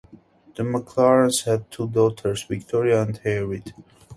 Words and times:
The 0.55 0.63
McLarens 0.63 1.43
had 1.43 1.69
two 1.69 1.87
daughters, 1.87 2.41
Victoria 2.45 3.03
and 3.03 3.15
Harriet. 3.19 3.71